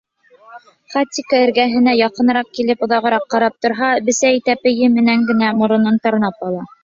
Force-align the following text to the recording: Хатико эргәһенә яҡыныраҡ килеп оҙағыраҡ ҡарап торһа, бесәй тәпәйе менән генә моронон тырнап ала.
Хатико 0.93 1.35
эргәһенә 1.47 1.93
яҡыныраҡ 1.97 2.49
килеп 2.61 2.81
оҙағыраҡ 2.87 3.27
ҡарап 3.35 3.59
торһа, 3.65 3.91
бесәй 4.09 4.41
тәпәйе 4.49 4.91
менән 4.97 5.29
генә 5.31 5.53
моронон 5.61 6.01
тырнап 6.07 6.43
ала. 6.49 6.65